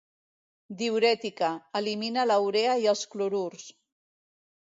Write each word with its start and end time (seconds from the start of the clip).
Diürètica, 0.77 1.49
elimina 1.79 2.23
la 2.29 2.37
urea 2.45 2.73
i 2.85 2.87
els 2.95 3.05
clorurs. 3.13 3.67